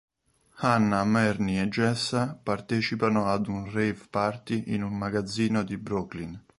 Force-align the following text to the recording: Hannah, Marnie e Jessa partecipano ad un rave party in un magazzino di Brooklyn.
Hannah, 0.61 1.03
Marnie 1.05 1.61
e 1.61 1.67
Jessa 1.67 2.35
partecipano 2.41 3.27
ad 3.27 3.45
un 3.45 3.65
rave 3.71 4.07
party 4.09 4.63
in 4.73 4.81
un 4.81 4.97
magazzino 4.97 5.61
di 5.61 5.77
Brooklyn. 5.77 6.43